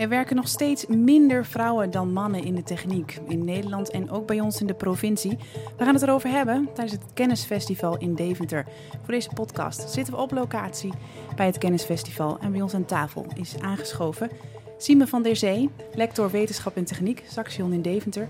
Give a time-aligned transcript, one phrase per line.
[0.00, 3.18] Er werken nog steeds minder vrouwen dan mannen in de techniek.
[3.28, 5.38] In Nederland en ook bij ons in de provincie.
[5.76, 8.66] We gaan het erover hebben tijdens het Kennisfestival in Deventer.
[9.02, 10.92] Voor deze podcast zitten we op locatie
[11.36, 12.38] bij het Kennisfestival.
[12.38, 14.30] En bij ons aan tafel is aangeschoven
[14.78, 18.28] Sime van der Zee, lector wetenschap en techniek, Saxion in Deventer.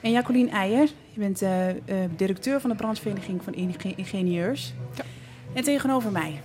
[0.00, 1.74] En Jacqueline Eijer, je bent uh, uh,
[2.16, 3.54] directeur van de branchevereniging van
[3.96, 4.74] ingenieurs.
[4.94, 5.04] Ja.
[5.52, 6.40] En tegenover mij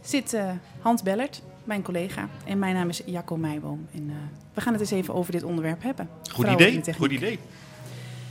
[0.00, 2.28] zit uh, Hans Bellert, mijn collega.
[2.44, 3.86] En mijn naam is Jacco Meijboom.
[3.92, 4.12] En
[4.54, 6.08] we gaan het eens even over dit onderwerp hebben.
[6.32, 7.38] Goed idee, goed idee.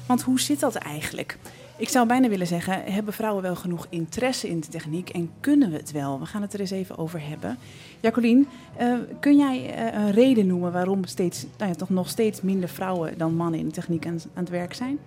[0.08, 1.38] Want hoe zit dat eigenlijk?
[1.78, 5.72] Ik zou bijna willen zeggen, hebben vrouwen wel genoeg interesse in de techniek en kunnen
[5.72, 6.20] we het wel?
[6.20, 7.58] We gaan het er eens even over hebben.
[8.00, 8.46] Jacqueline,
[8.82, 12.70] uh, kun jij uh, een reden noemen waarom steeds, nou ja, toch nog steeds minder
[12.70, 15.00] vrouwen dan mannen in de techniek aan, aan het werk zijn?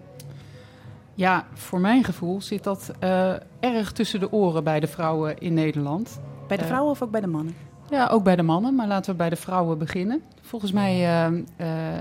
[1.15, 5.55] Ja, voor mijn gevoel zit dat uh, erg tussen de oren bij de vrouwen in
[5.55, 6.21] Nederland.
[6.49, 7.55] Bij de vrouwen of ook bij de mannen?
[7.91, 10.23] Ja, ook bij de mannen, maar laten we bij de vrouwen beginnen.
[10.41, 11.31] Volgens mij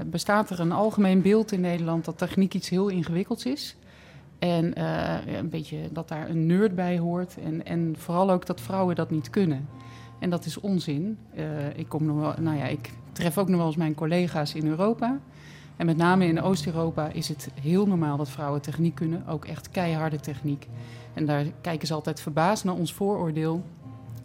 [0.05, 3.75] bestaat er een algemeen beeld in Nederland dat techniek iets heel ingewikkelds is.
[4.39, 7.37] En uh, een beetje dat daar een nerd bij hoort.
[7.43, 9.67] En, en vooral ook dat vrouwen dat niet kunnen.
[10.19, 11.17] En dat is onzin.
[11.75, 14.67] Ik, kom nog wel, nou ja, ik tref ook nog wel eens mijn collega's in
[14.67, 15.19] Europa.
[15.75, 19.27] En met name in Oost-Europa is het heel normaal dat vrouwen techniek kunnen.
[19.27, 20.67] Ook echt keiharde techniek.
[21.13, 23.63] En daar kijken ze altijd verbaasd naar ons vooroordeel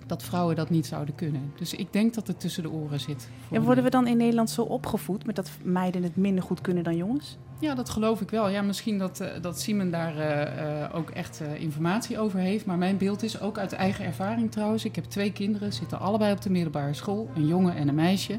[0.06, 1.52] dat vrouwen dat niet zouden kunnen.
[1.56, 3.28] Dus ik denk dat het tussen de oren zit.
[3.50, 6.84] En worden we dan in Nederland zo opgevoed met dat meiden het minder goed kunnen
[6.84, 7.38] dan jongens?
[7.58, 8.48] Ja, dat geloof ik wel.
[8.48, 12.66] Ja, misschien dat, uh, dat Simon daar uh, uh, ook echt informatie over heeft.
[12.66, 14.84] Maar mijn beeld is ook uit eigen ervaring trouwens.
[14.84, 17.30] Ik heb twee kinderen, zitten allebei op de middelbare school.
[17.34, 18.38] Een jongen en een meisje.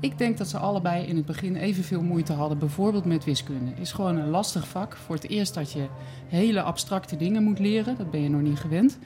[0.00, 3.70] Ik denk dat ze allebei in het begin evenveel moeite hadden, bijvoorbeeld met wiskunde.
[3.70, 4.96] Het is gewoon een lastig vak.
[4.96, 5.86] Voor het eerst dat je
[6.26, 7.96] hele abstracte dingen moet leren.
[7.96, 8.98] Dat ben je nog niet gewend.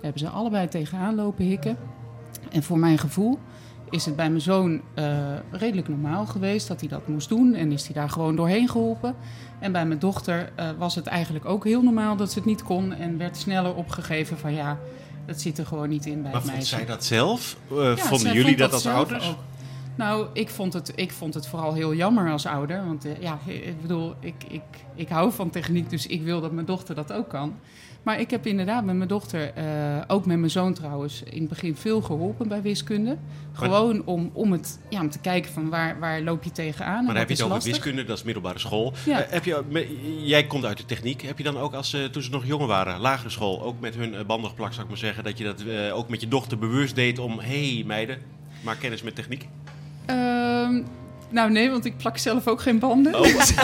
[0.00, 1.76] Daar hebben ze allebei tegenaan lopen hikken.
[2.50, 3.38] En voor mijn gevoel
[3.90, 5.16] is het bij mijn zoon uh,
[5.50, 7.54] redelijk normaal geweest dat hij dat moest doen.
[7.54, 9.14] En is hij daar gewoon doorheen geholpen.
[9.58, 12.62] En bij mijn dochter uh, was het eigenlijk ook heel normaal dat ze het niet
[12.62, 12.92] kon.
[12.92, 14.78] En werd sneller opgegeven van ja,
[15.26, 16.74] dat zit er gewoon niet in bij maar het meisje.
[16.74, 17.56] Maar zij dat zelf?
[17.72, 19.28] Uh, ja, vonden jullie dat, dat als ouders?
[19.28, 19.36] Ook.
[19.96, 22.86] Nou, ik vond, het, ik vond het vooral heel jammer als ouder.
[22.86, 24.62] Want ja, ik bedoel, ik, ik,
[24.94, 27.54] ik hou van techniek, dus ik wil dat mijn dochter dat ook kan.
[28.02, 29.64] Maar ik heb inderdaad met mijn dochter, uh,
[30.06, 33.16] ook met mijn zoon trouwens, in het begin veel geholpen bij wiskunde.
[33.52, 37.04] Gewoon om, om, het, ja, om te kijken van waar, waar loop je tegenaan.
[37.04, 38.92] Maar dan heb je het over wiskunde, dat is middelbare school.
[39.06, 39.26] Ja.
[39.26, 39.64] Uh, heb je,
[40.22, 41.22] jij komt uit de techniek.
[41.22, 43.94] Heb je dan ook, als, uh, toen ze nog jonger waren, lagere school, ook met
[43.94, 46.94] hun banden geplakt, zou ik maar zeggen, dat je dat ook met je dochter bewust
[46.94, 48.18] deed om, hé hey, meiden,
[48.64, 49.48] maak kennis met techniek?
[50.10, 50.86] Um,
[51.28, 53.14] nou nee, want ik plak zelf ook geen banden.
[53.14, 53.54] Oh, wacht,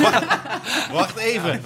[0.93, 1.61] wacht even.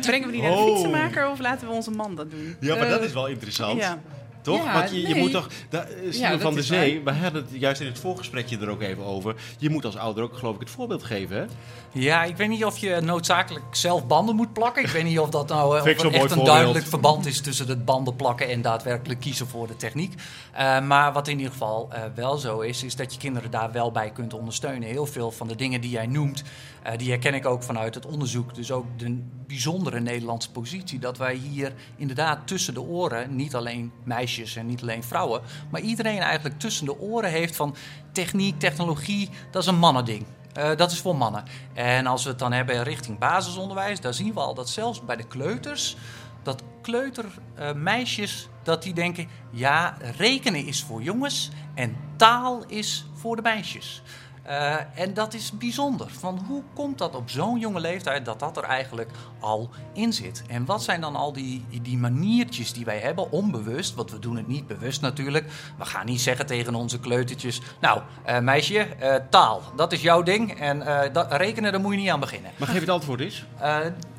[0.00, 0.72] Brengen we die naar de oh.
[0.72, 2.56] fietsenmaker of laten we onze man dat doen?
[2.60, 3.80] Ja, maar dat is wel interessant.
[3.80, 3.98] Ja.
[4.46, 4.64] Toch?
[4.64, 5.14] Ja, Want je, nee.
[5.14, 5.48] je, moet toch.
[5.68, 7.14] Da, ja, van de Zee, waar.
[7.14, 9.34] we hadden het juist in het voorgesprekje er ook even over.
[9.58, 11.36] Je moet als ouder ook, geloof ik, het voorbeeld geven.
[11.36, 11.44] Hè?
[11.92, 14.82] Ja, ik weet niet of je noodzakelijk zelf banden moet plakken.
[14.82, 16.46] Ik weet niet of dat nou of echt een voorbeeld.
[16.46, 20.14] duidelijk verband is tussen het banden plakken en daadwerkelijk kiezen voor de techniek.
[20.54, 23.72] Uh, maar wat in ieder geval uh, wel zo is, is dat je kinderen daar
[23.72, 24.88] wel bij kunt ondersteunen.
[24.88, 26.42] Heel veel van de dingen die jij noemt,
[26.86, 28.54] uh, die herken ik ook vanuit het onderzoek.
[28.54, 30.98] Dus ook de bijzondere Nederlandse positie.
[30.98, 35.80] Dat wij hier inderdaad tussen de oren, niet alleen meisjes en niet alleen vrouwen, maar
[35.80, 37.76] iedereen eigenlijk tussen de oren heeft van
[38.12, 40.24] techniek, technologie, dat is een mannending.
[40.58, 41.44] Uh, dat is voor mannen.
[41.74, 45.16] En als we het dan hebben richting basisonderwijs, dan zien we al dat zelfs bij
[45.16, 45.96] de kleuters,
[46.42, 53.36] dat kleutermeisjes, uh, dat die denken, ja, rekenen is voor jongens en taal is voor
[53.36, 54.02] de meisjes.
[54.48, 56.10] Uh, en dat is bijzonder.
[56.10, 60.42] Van hoe komt dat op zo'n jonge leeftijd dat dat er eigenlijk al in zit?
[60.48, 64.36] En wat zijn dan al die, die maniertjes die wij hebben, onbewust, want we doen
[64.36, 65.46] het niet bewust natuurlijk.
[65.78, 70.22] We gaan niet zeggen tegen onze kleutertjes, nou uh, meisje, uh, taal, dat is jouw
[70.22, 72.50] ding en dat, rekenen, daar moet je niet aan beginnen.
[72.56, 73.44] Maar geef het antwoord eens.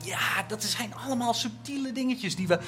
[0.07, 2.59] Ja, dat zijn allemaal subtiele dingetjes die we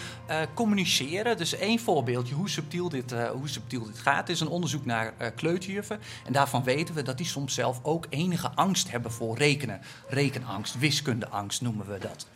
[0.54, 1.38] communiceren.
[1.38, 6.00] Dus één voorbeeldje hoe subtiel dit, hoe subtiel dit gaat, is een onderzoek naar kleuterjuffen.
[6.26, 9.82] En daarvan weten we dat die soms zelf ook enige angst hebben voor rekenen.
[10.08, 12.28] Rekenangst, wiskundeangst noemen we dat.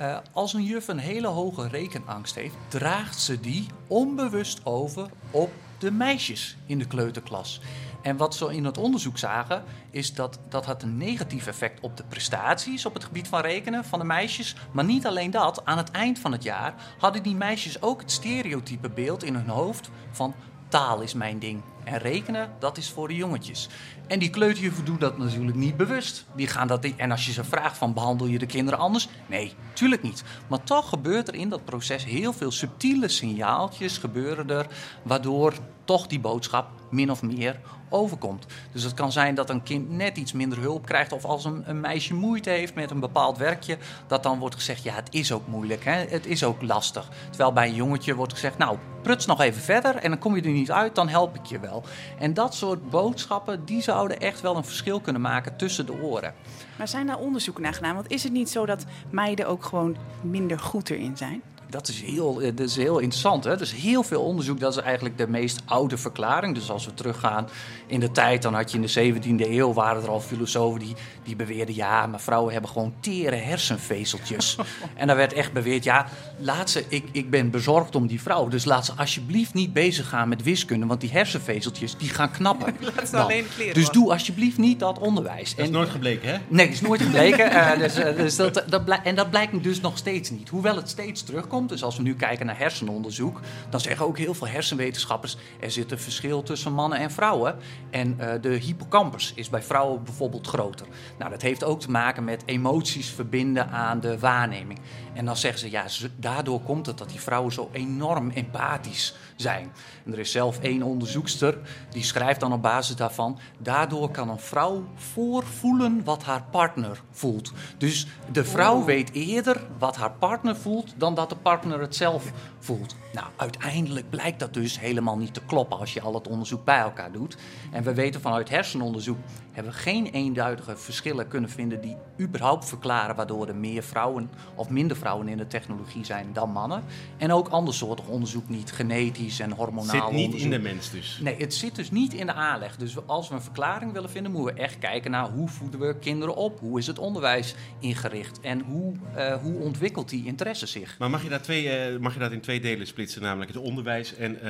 [0.00, 5.50] Uh, als een juf een hele hoge rekenangst heeft, draagt ze die onbewust over op
[5.78, 7.60] de meisjes in de kleuterklas.
[8.02, 11.96] En wat we in het onderzoek zagen, is dat dat had een negatief effect op
[11.96, 14.56] de prestaties op het gebied van rekenen van de meisjes.
[14.72, 18.10] Maar niet alleen dat, aan het eind van het jaar hadden die meisjes ook het
[18.10, 20.34] stereotype beeld in hun hoofd van
[20.68, 23.68] taal is mijn ding En rekenen, dat is voor de jongetjes.
[24.06, 26.24] En die kleuterjuffen doen dat natuurlijk niet bewust.
[26.34, 29.08] Die gaan dat, en als je ze vraagt van behandel je de kinderen anders?
[29.26, 30.24] Nee, tuurlijk niet.
[30.46, 34.66] Maar toch gebeurt er in dat proces heel veel subtiele signaaltjes gebeuren er...
[35.02, 35.54] waardoor
[35.84, 38.46] toch die boodschap min of meer overkomt.
[38.72, 41.12] Dus het kan zijn dat een kind net iets minder hulp krijgt.
[41.12, 43.78] Of als een, een, meisje moeite heeft met een bepaald werkje.
[44.06, 45.84] Dat dan wordt gezegd, ja het is ook moeilijk.
[45.84, 46.04] Hè?
[46.08, 47.08] Het is ook lastig.
[47.28, 49.96] Terwijl bij een jongetje wordt gezegd, nou pruts nog even verder.
[49.96, 51.77] En dan kom je er niet uit, dan help ik je wel.
[52.18, 56.34] En dat soort boodschappen, die zouden echt wel een verschil kunnen maken tussen de oren.
[56.76, 57.94] Maar zijn daar onderzoeken naar gedaan?
[57.94, 61.42] Want is het niet zo dat meiden ook gewoon minder goed erin zijn?
[61.68, 63.44] Dat is heel, eh, dat is heel interessant.
[63.44, 63.50] Hè?
[63.50, 66.54] Er is heel veel onderzoek, dat is eigenlijk de meest oude verklaring.
[66.54, 67.48] Dus als we teruggaan
[67.86, 69.72] in de tijd, dan had je in de 17e eeuw...
[69.72, 71.74] waren er al filosofen die, die beweerden...
[71.74, 74.56] ja, maar vrouwen hebben gewoon tere hersenvezeltjes.
[74.94, 76.06] en dan werd echt beweerd, ja,
[76.38, 78.48] laat ze, ik, ik ben bezorgd om die vrouw...
[78.48, 80.86] dus laat ze alsjeblieft niet bezig gaan met wiskunde...
[80.86, 82.76] want die hersenvezeltjes, die gaan knappen.
[82.96, 83.74] laat ze alleen kleren.
[83.74, 85.54] Dus doe alsjeblieft niet dat onderwijs.
[85.54, 86.38] Dat is nooit gebleken, hè?
[86.48, 87.52] Nee, dat is nooit gebleken.
[87.52, 90.48] uh, dus, uh, dus dat, dat en dat blijkt dus nog steeds niet.
[90.48, 93.40] Hoewel het steeds terugkomt dus als we nu kijken naar hersenonderzoek,
[93.70, 97.56] dan zeggen ook heel veel hersenwetenschappers: er zit een verschil tussen mannen en vrouwen.
[97.90, 100.86] En uh, de hippocampus is bij vrouwen bijvoorbeeld groter.
[101.18, 104.78] Nou, dat heeft ook te maken met emoties verbinden aan de waarneming.
[105.14, 105.84] En dan zeggen ze: ja,
[106.16, 109.72] daardoor komt het dat die vrouwen zo enorm empathisch zijn.
[110.04, 111.58] En er is zelf één onderzoekster
[111.90, 117.52] die schrijft dan op basis daarvan: daardoor kan een vrouw voorvoelen wat haar partner voelt.
[117.78, 122.32] Dus de vrouw weet eerder wat haar partner voelt dan dat de partner het zelf
[122.58, 122.96] voelt.
[123.12, 126.78] Nou, uiteindelijk blijkt dat dus helemaal niet te kloppen als je al het onderzoek bij
[126.78, 127.36] elkaar doet.
[127.72, 129.18] En we weten vanuit hersenonderzoek
[129.58, 134.68] hebben we geen eenduidige verschillen kunnen vinden die überhaupt verklaren waardoor er meer vrouwen of
[134.70, 136.82] minder vrouwen in de technologie zijn dan mannen.
[137.16, 140.52] En ook andersoortig onderzoek niet, genetisch en hormonaal Het zit niet onderzoek.
[140.52, 141.18] in de mens dus?
[141.22, 142.76] Nee, het zit dus niet in de aanleg.
[142.76, 145.98] Dus als we een verklaring willen vinden, moeten we echt kijken naar hoe voeden we
[145.98, 146.60] kinderen op?
[146.60, 148.40] Hoe is het onderwijs ingericht?
[148.40, 150.98] En hoe, uh, hoe ontwikkelt die interesse zich?
[150.98, 153.62] Maar mag je, dat twee, uh, mag je dat in twee delen splitsen, namelijk het
[153.62, 154.40] onderwijs en uh,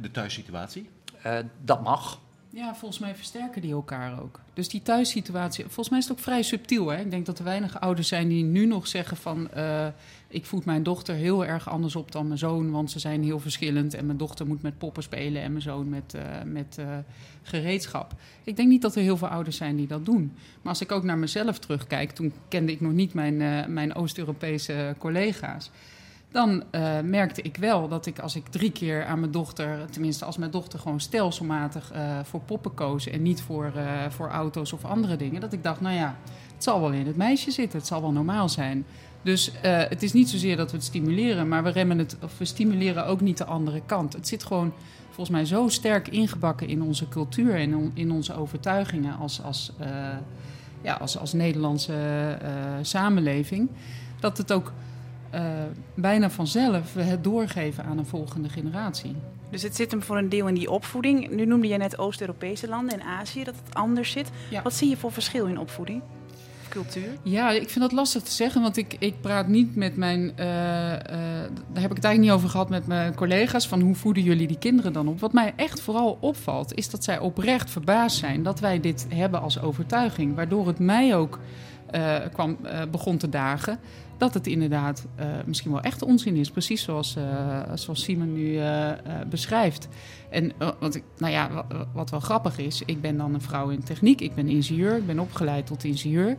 [0.00, 0.88] de thuissituatie?
[1.64, 2.20] dat mag.
[2.56, 4.40] Ja, volgens mij versterken die elkaar ook.
[4.54, 6.88] Dus die thuissituatie, volgens mij is het ook vrij subtiel.
[6.88, 7.00] Hè?
[7.00, 9.48] Ik denk dat er weinig ouders zijn die nu nog zeggen van...
[9.56, 9.86] Uh,
[10.28, 12.70] ik voed mijn dochter heel erg anders op dan mijn zoon...
[12.70, 15.42] want ze zijn heel verschillend en mijn dochter moet met poppen spelen...
[15.42, 16.86] en mijn zoon met, uh, met uh,
[17.42, 18.14] gereedschap.
[18.44, 20.32] Ik denk niet dat er heel veel ouders zijn die dat doen.
[20.62, 22.10] Maar als ik ook naar mezelf terugkijk...
[22.10, 23.36] toen kende ik nog niet mijn,
[23.72, 25.70] mijn Oost-Europese collega's
[26.30, 30.24] dan uh, merkte ik wel dat ik als ik drie keer aan mijn dochter, tenminste
[30.24, 34.72] als mijn dochter gewoon stelselmatig uh, voor poppen koos en niet voor, uh, voor auto's
[34.72, 36.16] of andere dingen, dat ik dacht, nou ja,
[36.54, 38.86] het zal wel in het meisje zitten, het zal wel normaal zijn.
[39.22, 42.44] Dus het is niet zozeer dat we het stimuleren, maar we remmen het, of we
[42.44, 44.12] stimuleren ook niet de andere kant.
[44.12, 44.72] Het zit gewoon
[45.06, 49.72] volgens mij zo sterk ingebakken in onze cultuur en in, in onze overtuigingen als, als,
[50.82, 51.94] ja, als, als Nederlandse
[52.82, 53.68] samenleving,
[54.20, 54.72] dat het ook
[55.34, 55.40] uh,
[55.94, 59.16] bijna vanzelf het doorgeven aan een volgende generatie.
[59.50, 61.30] Dus het zit hem voor een deel in die opvoeding.
[61.30, 64.30] Nu noemde je net Oost-Europese landen en Azië dat het anders zit.
[64.50, 64.62] Ja.
[64.62, 66.02] Wat zie je voor verschil in opvoeding?
[66.68, 67.08] Cultuur?
[67.22, 70.20] Ja, ik vind dat lastig te zeggen, want ik, ik praat niet met mijn.
[70.20, 70.48] Uh, uh,
[71.72, 73.68] daar heb ik het eigenlijk niet over gehad met mijn collega's.
[73.68, 75.20] Van hoe voeden jullie die kinderen dan op?
[75.20, 79.40] Wat mij echt vooral opvalt, is dat zij oprecht verbaasd zijn dat wij dit hebben
[79.40, 80.34] als overtuiging.
[80.34, 81.38] Waardoor het mij ook
[81.94, 82.56] uh, kwam,
[82.90, 83.78] begon te dagen
[84.18, 86.50] dat het inderdaad uh, misschien wel echt onzin is.
[86.50, 88.90] Precies zoals, uh, zoals Simon nu uh,
[89.30, 89.88] beschrijft.
[90.30, 93.82] En wat, ik, nou ja, wat, wel grappig is, ik ben dan een vrouw in
[93.82, 94.20] techniek.
[94.20, 96.36] Ik ben ingenieur, ik ben opgeleid tot ingenieur.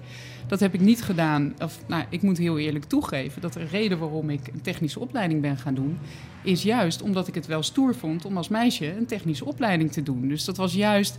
[0.47, 1.53] Dat heb ik niet gedaan.
[1.63, 5.41] Of, nou, ik moet heel eerlijk toegeven dat de reden waarom ik een technische opleiding
[5.41, 5.97] ben gaan doen,
[6.43, 10.03] is juist omdat ik het wel stoer vond om als meisje een technische opleiding te
[10.03, 10.27] doen.
[10.27, 11.17] Dus dat was juist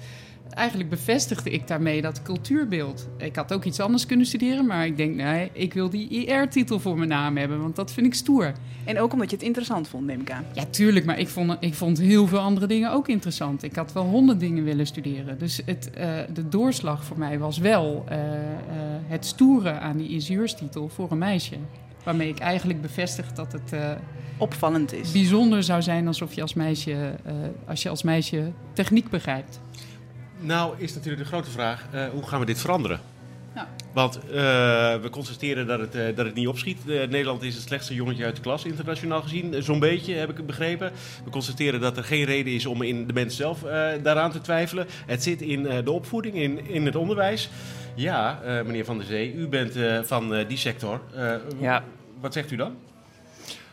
[0.55, 3.09] eigenlijk bevestigde ik daarmee dat cultuurbeeld.
[3.17, 6.81] Ik had ook iets anders kunnen studeren, maar ik denk, nee, ik wil die IR-titel
[6.81, 8.53] voor mijn naam hebben, want dat vind ik stoer.
[8.85, 10.45] En ook omdat je het interessant vond, neem ik aan.
[10.53, 13.63] Ja, tuurlijk, maar ik vond, ik vond heel veel andere dingen ook interessant.
[13.63, 15.39] Ik had wel honderd dingen willen studeren.
[15.39, 18.23] Dus het, uh, de doorslag voor mij was wel uh, uh,
[19.07, 21.57] het stoeren aan die ingenieurstitel voor een meisje.
[22.05, 23.73] Waarmee ik eigenlijk bevestig dat het
[24.37, 25.13] opvallend is.
[25.13, 27.15] Bijzonder zou zijn alsof je als meisje,
[27.67, 29.61] als je als meisje techniek begrijpt.
[30.41, 33.01] Nou is natuurlijk de grote vraag, uh, hoe gaan we dit veranderen?
[33.55, 33.69] Ja.
[33.93, 34.33] Want uh,
[35.03, 36.85] we constateren dat het, uh, dat het niet opschiet.
[36.87, 39.63] Nederland is het slechtste jongetje uit de klas, internationaal gezien.
[39.63, 40.93] Zo'n beetje, heb ik het begrepen.
[41.25, 43.61] We constateren dat er geen reden is om in de mens zelf
[44.03, 44.87] daaraan te twijfelen.
[45.07, 47.51] Het zit in de opvoeding, in, in het onderwijs.
[47.95, 49.75] Ja, meneer Van der Zee, u bent
[50.07, 51.01] van die sector.
[51.61, 51.85] ja.
[52.21, 52.77] Wat zegt u dan?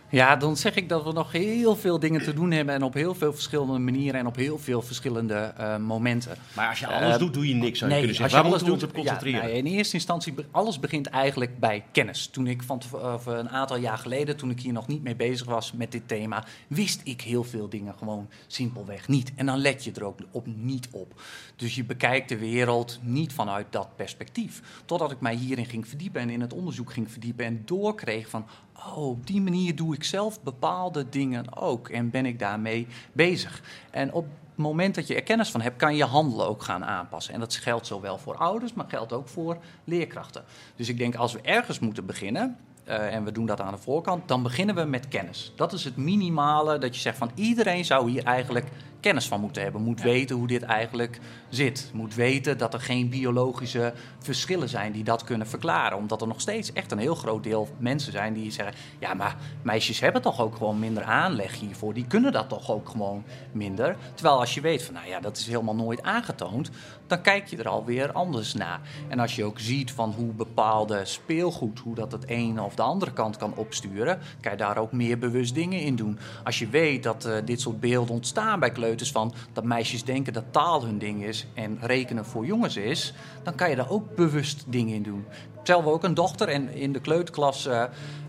[0.10, 2.94] Ja, dan zeg ik dat we nog heel veel dingen te doen hebben en op
[2.94, 6.38] heel veel verschillende manieren en op heel veel verschillende uh, momenten.
[6.56, 8.42] Maar als je alles uh, doet, doe je niks, zou je nee, kunnen zeggen.
[8.42, 9.40] Waar moeten we ons op concentreren?
[9.40, 12.28] Ja, nou, in eerste instantie, alles begint eigenlijk bij kennis.
[12.28, 15.48] Toen ik van uh, een aantal jaar geleden, toen ik hier nog niet mee bezig
[15.48, 19.32] was met dit thema, wist ik heel veel dingen gewoon simpelweg niet.
[19.36, 21.22] En dan let je er ook op niet op.
[21.56, 24.62] Dus je bekijkt de wereld niet vanuit dat perspectief.
[24.86, 28.46] Totdat ik mij hierin ging verdiepen en in het onderzoek ging verdiepen en doorkreeg van,
[28.77, 33.62] oh, op die manier doe ik zelf bepaalde dingen ook en ben ik daarmee bezig.
[33.91, 36.86] En op het moment dat je er kennis van hebt, kan je handelen ook gaan
[36.86, 37.34] aanpassen.
[37.34, 40.44] En dat geldt zowel voor ouders, maar geldt ook voor leerkrachten.
[40.75, 43.79] Dus ik denk als we ergens moeten beginnen, uh, en we doen dat aan de
[43.79, 45.53] voorkant, dan beginnen we met kennis.
[45.55, 48.67] Dat is het minimale dat je zegt van iedereen zou hier eigenlijk
[49.06, 49.82] kennis van moeten hebben.
[49.82, 51.20] Moet weten hoe dit eigenlijk
[51.50, 51.90] zit.
[51.94, 55.98] Moet weten dat er geen biologische verschillen zijn die dat kunnen verklaren.
[55.98, 59.36] Omdat er nog steeds echt een heel groot deel mensen zijn die zeggen: ja, maar
[59.62, 61.94] meisjes hebben toch ook gewoon minder aanleg hiervoor.
[61.94, 63.96] Die kunnen dat toch ook gewoon minder.
[64.14, 66.70] Terwijl als je weet van, nou ja, dat is helemaal nooit aangetoond,
[67.08, 68.80] dan kijk je er alweer anders naar.
[69.08, 72.82] En als je ook ziet van hoe bepaalde speelgoed, hoe dat het een of de
[72.82, 76.20] andere kant kan opsturen, kan je daar ook meer bewust dingen in doen.
[76.44, 80.34] Als je weet dat uh, dit soort beelden ontstaan bij kleuters van dat meisjes denken
[80.34, 84.16] dat taal hun ding is en rekenen voor jongens is, dan kan je daar ook
[84.16, 85.25] bewust dingen in doen.
[85.64, 87.84] Zelf ook een dochter en in de kleuterklas uh,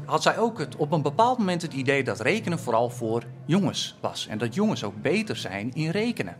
[0.04, 3.96] had zij ook het, op een bepaald moment het idee dat rekenen vooral voor jongens
[4.00, 4.26] was.
[4.26, 6.36] En dat jongens ook beter zijn in rekenen.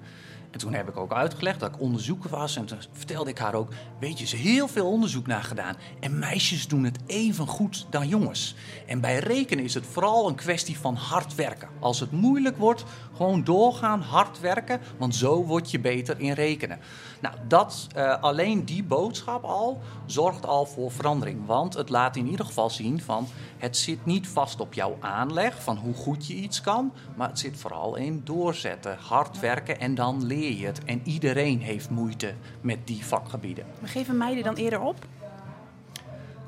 [0.57, 2.57] En toen heb ik ook uitgelegd dat ik onderzoeker was.
[2.57, 3.69] En toen vertelde ik haar ook:
[4.01, 5.77] Weet je, is heel veel onderzoek naar gedaan.
[6.01, 8.55] En meisjes doen het even goed dan jongens.
[8.87, 11.69] En bij rekenen is het vooral een kwestie van hard werken.
[11.81, 12.85] Als het moeilijk wordt,
[13.17, 14.81] gewoon doorgaan, hard werken.
[14.99, 16.79] Want zo word je beter in rekenen.
[17.21, 21.47] Nou, dat, uh, alleen die boodschap al zorgt al voor verandering.
[21.47, 25.63] Want het laat in ieder geval zien van het zit niet vast op jouw aanleg
[25.63, 29.95] van hoe goed je iets kan, maar het zit vooral in doorzetten, hard werken en
[29.95, 30.85] dan leer je het.
[30.85, 33.65] En iedereen heeft moeite met die vakgebieden.
[33.81, 35.07] Maar geven meiden dan eerder op?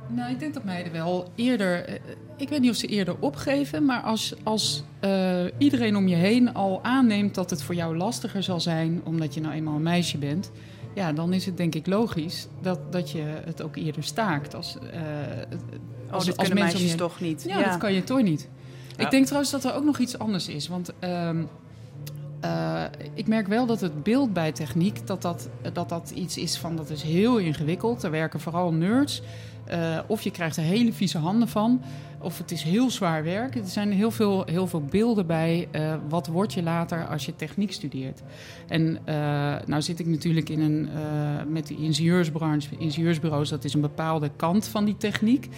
[0.09, 1.85] Nou, ik denk dat meiden wel eerder.
[1.85, 1.95] Eh,
[2.37, 6.55] ik weet niet of ze eerder opgeven, maar als, als uh, iedereen om je heen
[6.55, 10.19] al aanneemt dat het voor jou lastiger zal zijn, omdat je nou eenmaal een meisje
[10.19, 10.50] bent,
[10.95, 14.55] ja, dan is het denk ik logisch dat, dat je het ook eerder staakt.
[14.55, 15.00] Als, uh,
[16.11, 17.45] als, oh, als mensen meisjes toch niet.
[17.47, 18.49] Ja, dat kan je toch niet.
[18.97, 20.69] Ik denk trouwens dat er ook nog iets anders is.
[20.69, 21.31] Want uh,
[22.45, 26.59] uh, ik merk wel dat het beeld bij techniek, dat dat, dat dat iets is
[26.59, 28.02] van dat is heel ingewikkeld.
[28.02, 29.23] Er werken vooral nerds.
[29.72, 31.82] Uh, of je krijgt er hele vieze handen van.
[32.20, 33.54] Of het is heel zwaar werk.
[33.54, 35.68] Er zijn heel veel, heel veel beelden bij.
[35.72, 38.22] Uh, wat word je later als je techniek studeert?
[38.68, 39.14] En uh,
[39.66, 40.88] nou zit ik natuurlijk in een,
[41.52, 45.48] met de ingenieursbranche, ingenieursbureaus, dat is een bepaalde kant van die techniek.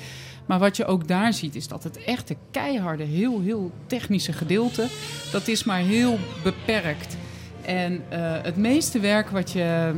[0.47, 4.87] Maar wat je ook daar ziet, is dat het echte keiharde, heel, heel technische gedeelte,
[5.33, 7.17] dat is maar heel beperkt.
[7.65, 8.03] En
[8.43, 9.93] het meeste werk wat je.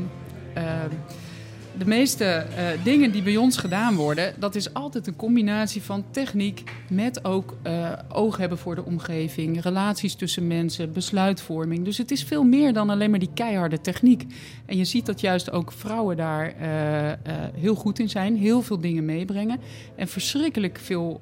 [1.79, 6.05] De meeste uh, dingen die bij ons gedaan worden, dat is altijd een combinatie van
[6.11, 11.85] techniek met ook uh, oog hebben voor de omgeving, relaties tussen mensen, besluitvorming.
[11.85, 14.27] Dus het is veel meer dan alleen maar die keiharde techniek.
[14.67, 18.81] En je ziet dat juist ook vrouwen daar uh, heel goed in zijn, heel veel
[18.81, 19.61] dingen meebrengen
[19.97, 21.21] en verschrikkelijk veel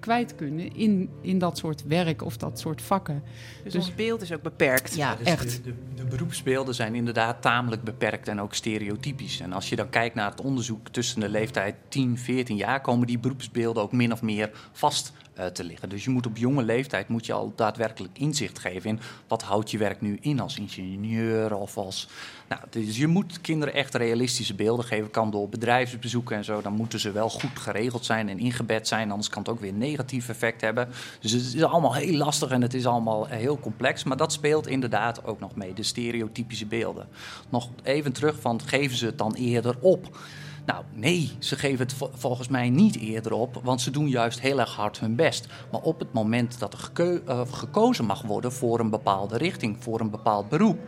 [0.00, 3.22] kwijt kunnen in, in dat soort werk of dat soort vakken.
[3.64, 4.94] Dus, dus ons beeld is ook beperkt.
[4.94, 5.64] Ja, dus echt.
[5.64, 9.40] De, de, de beroepsbeelden zijn inderdaad tamelijk beperkt en ook stereotypisch.
[9.40, 13.06] En als je dan kijkt naar het onderzoek tussen de leeftijd 10, 14 jaar, komen
[13.06, 15.88] die beroepsbeelden ook min of meer vast uh, te liggen.
[15.88, 19.70] Dus je moet op jonge leeftijd moet je al daadwerkelijk inzicht geven in wat houdt
[19.70, 22.08] je werk nu in als ingenieur of als.
[22.48, 25.10] Nou, dus je moet kinderen echt realistische beelden geven.
[25.10, 26.62] Kan door bedrijfsbezoeken en zo.
[26.62, 29.10] Dan moeten ze wel goed geregeld zijn en ingebed zijn.
[29.10, 30.88] Anders kan het ook weer een negatief effect hebben.
[31.20, 34.04] Dus het is allemaal heel lastig en het is allemaal heel complex.
[34.04, 35.74] Maar dat speelt inderdaad ook nog mee.
[35.74, 37.08] De stereotypische beelden.
[37.48, 40.18] Nog even terug van geven ze het dan eerder op?
[40.66, 44.60] Nou, nee, ze geven het volgens mij niet eerder op, want ze doen juist heel
[44.60, 45.46] erg hard hun best.
[45.72, 46.90] Maar op het moment dat er
[47.28, 50.78] uh, gekozen mag worden voor een bepaalde richting, voor een bepaald beroep,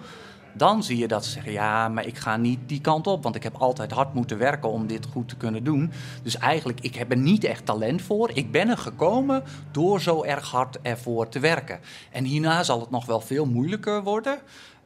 [0.56, 3.34] dan zie je dat ze zeggen: ja, maar ik ga niet die kant op, want
[3.34, 5.92] ik heb altijd hard moeten werken om dit goed te kunnen doen.
[6.22, 8.30] Dus eigenlijk, ik heb er niet echt talent voor.
[8.34, 11.80] Ik ben er gekomen door zo erg hard ervoor te werken.
[12.10, 14.38] En hierna zal het nog wel veel moeilijker worden.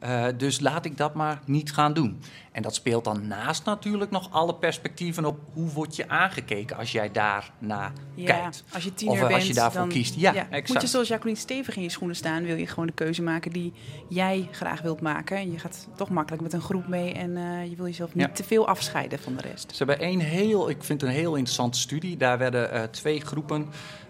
[0.03, 2.21] Uh, dus laat ik dat maar niet gaan doen.
[2.51, 6.91] En dat speelt dan naast natuurlijk nog alle perspectieven op hoe word je aangekeken als
[6.91, 8.63] jij daar naar ja, kijkt.
[8.73, 10.15] Als je tiener of bent, als je daarvoor dan, kiest.
[10.15, 10.69] Ja, exact.
[10.69, 13.51] Moet je zoals Jacqueline stevig in je schoenen staan, wil je gewoon de keuze maken
[13.51, 13.73] die
[14.09, 15.37] jij graag wilt maken.
[15.37, 18.25] En je gaat toch makkelijk met een groep mee en uh, je wil jezelf niet
[18.27, 18.33] ja.
[18.33, 19.75] te veel afscheiden van de rest.
[19.75, 22.17] Ze hebben één heel, ik vind een heel interessante studie.
[22.17, 23.67] Daar werden uh, twee groepen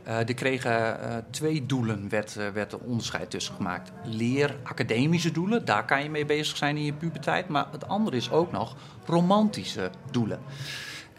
[0.09, 3.91] er kregen twee doelen, werd, werd er onderscheid tussen gemaakt.
[4.03, 7.47] Leer academische doelen, daar kan je mee bezig zijn in je puberteit.
[7.47, 8.75] Maar het andere is ook nog
[9.05, 10.39] romantische doelen.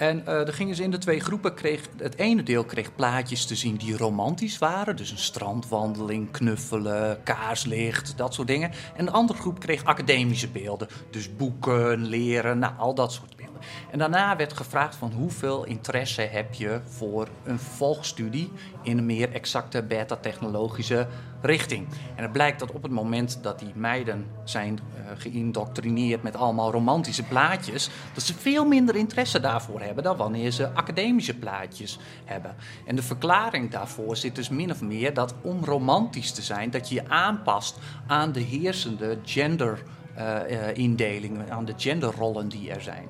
[0.01, 1.55] En uh, er gingen ze in de twee groepen.
[1.55, 4.97] Kreeg, het ene deel kreeg plaatjes te zien die romantisch waren.
[4.97, 8.71] Dus een strandwandeling, knuffelen, kaarslicht, dat soort dingen.
[8.97, 10.89] En de andere groep kreeg academische beelden.
[11.11, 13.50] Dus boeken, leren, nou, al dat soort beelden.
[13.91, 18.53] En daarna werd gevraagd van hoeveel interesse heb je voor een volgstudie
[18.83, 21.07] in een meer exacte beta-technologische
[21.43, 21.87] richting.
[22.15, 24.81] En het blijkt dat op het moment dat die meiden zijn uh,
[25.17, 30.73] geïndoctrineerd met allemaal romantische plaatjes, dat ze veel minder interesse daarvoor hebben dan wanneer ze
[30.73, 32.55] academische plaatjes hebben.
[32.87, 36.89] En de verklaring daarvoor zit dus min of meer dat om romantisch te zijn, dat
[36.89, 43.09] je je aanpast aan de heersende genderindelingen, uh, aan de genderrollen die er zijn.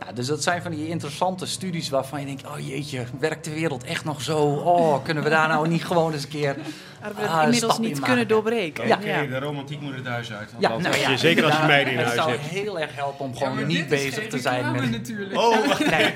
[0.00, 3.54] Nou, dus dat zijn van die interessante studies waarvan je denkt: oh jeetje, werkt de
[3.54, 4.38] wereld echt nog zo?
[4.38, 6.56] Oh, kunnen we daar nou niet gewoon eens een keer.
[7.00, 8.86] We het inmiddels niet kunnen doorbreken?
[8.86, 9.22] Ja, ja.
[9.22, 10.54] de romantiek moet het thuis uit.
[10.58, 12.30] Ja, nou, ja, zeker als je meiden in huis hebt.
[12.30, 14.90] Het zou heel erg helpen om gewoon niet bezig te zijn met.
[14.90, 15.40] Natuurlijk.
[15.40, 16.12] Oh, nee.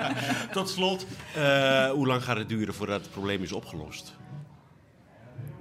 [0.52, 4.12] Tot slot, uh, hoe lang gaat het duren voordat het probleem is opgelost?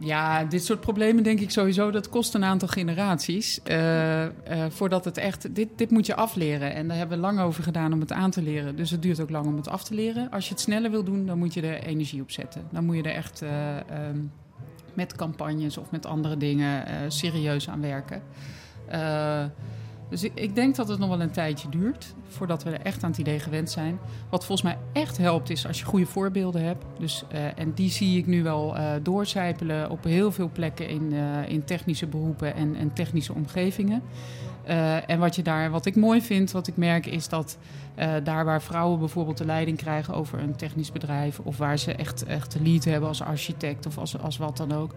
[0.03, 3.59] Ja, dit soort problemen denk ik sowieso, dat kost een aantal generaties.
[3.65, 4.29] Uh, uh,
[4.69, 6.73] voordat het echt, dit, dit moet je afleren.
[6.73, 8.75] En daar hebben we lang over gedaan om het aan te leren.
[8.75, 10.31] Dus het duurt ook lang om het af te leren.
[10.31, 12.61] Als je het sneller wil doen, dan moet je er energie op zetten.
[12.71, 13.49] Dan moet je er echt uh,
[14.09, 14.31] um,
[14.93, 18.21] met campagnes of met andere dingen serieus aan werken.
[20.11, 23.09] Dus ik, denk dat het nog wel een tijdje duurt voordat we er echt aan
[23.09, 23.99] het idee gewend zijn.
[24.29, 26.85] Wat volgens mij echt helpt is als je goede voorbeelden hebt.
[26.99, 31.13] Dus, uh, en die zie ik nu wel uh, doorcijpelen op heel veel plekken in,
[31.13, 34.01] uh, in technische beroepen en, en technische omgevingen.
[35.07, 37.57] En wat, je daar, wat ik mooi vind, wat ik merk, is dat
[38.23, 42.23] daar waar vrouwen bijvoorbeeld de leiding krijgen over een technisch bedrijf, of waar ze echt,
[42.23, 44.93] echt de lead hebben als architect of als, als wat dan ook,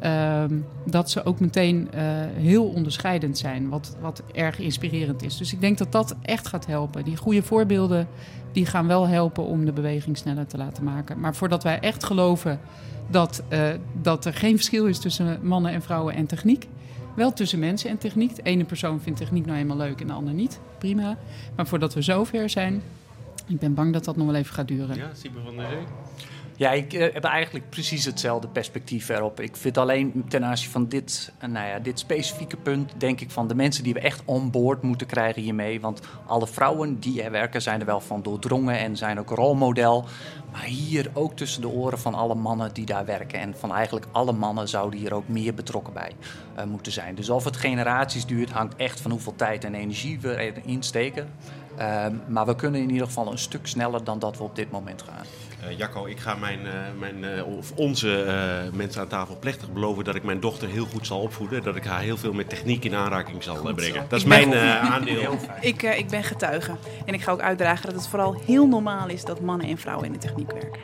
[0.00, 2.00] Ehm, dat ze ook meteen uh,
[2.34, 5.36] heel onderscheidend zijn, wat, wat erg inspirerend is.
[5.36, 7.04] Dus ik denk dat dat echt gaat helpen.
[7.04, 8.08] Die goede voorbeelden
[8.52, 11.20] die gaan wel helpen om de beweging sneller te laten maken.
[11.20, 12.60] Maar voordat wij echt geloven
[13.10, 13.42] dat,
[14.02, 16.68] dat er geen verschil is tussen mannen en vrouwen en techniek,
[17.18, 18.36] wel tussen mensen en techniek.
[18.36, 20.60] De ene persoon vindt techniek nou eenmaal leuk en de ander niet.
[20.78, 21.18] Prima.
[21.56, 22.82] Maar voordat we zover zijn,
[23.46, 24.96] ik ben bang dat dat nog wel even gaat duren.
[24.96, 25.78] Ja, Siebe van der Zee.
[26.58, 29.40] Ja, ik uh, heb eigenlijk precies hetzelfde perspectief erop.
[29.40, 33.30] Ik vind alleen ten aanzien van dit, uh, nou ja, dit specifieke punt, denk ik
[33.30, 35.80] van de mensen die we echt on board moeten krijgen hiermee.
[35.80, 40.04] Want alle vrouwen die er werken zijn er wel van doordrongen en zijn ook rolmodel.
[40.52, 43.40] Maar hier ook tussen de oren van alle mannen die daar werken.
[43.40, 46.12] En van eigenlijk alle mannen zouden hier ook meer betrokken bij
[46.58, 47.14] uh, moeten zijn.
[47.14, 51.28] Dus of het generaties duurt, hangt echt van hoeveel tijd en energie we erin steken.
[51.78, 54.70] Ehm, maar we kunnen in ieder geval een stuk sneller dan dat we op dit
[54.70, 55.24] moment gaan.
[55.64, 58.24] Uh, Jacco, ik ga mijn, uh, mijn, uh, of onze
[58.72, 61.62] mensen aan tafel plechtig beloven dat ik mijn dochter heel goed zal opvoeden.
[61.62, 64.06] Dat ik haar heel veel met techniek in aanraking zal goed brengen.
[64.08, 65.38] Dat is ik mijn aandeel.
[65.60, 66.72] Ik, ik ben getuige.
[67.04, 70.06] En ik ga ook uitdragen dat het vooral heel normaal is dat mannen en vrouwen
[70.06, 70.80] in de techniek werken.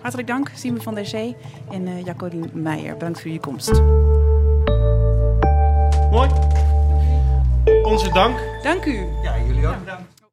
[0.00, 1.36] Hartelijk dank, Simon van der Zee
[1.70, 2.92] en Jacqueline Meijer.
[2.92, 3.80] Bedankt voor je komst.
[6.10, 6.30] Mooi.
[7.82, 8.38] Onze dank.
[8.62, 9.06] Dank u.
[9.22, 10.11] Ja, jullie ook bedankt.